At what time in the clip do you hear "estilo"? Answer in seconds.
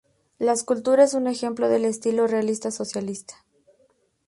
1.85-2.25